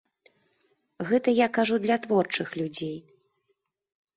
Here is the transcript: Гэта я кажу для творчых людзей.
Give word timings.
Гэта 1.09 1.29
я 1.39 1.47
кажу 1.57 1.75
для 1.85 1.97
творчых 2.07 2.47
людзей. 2.61 2.97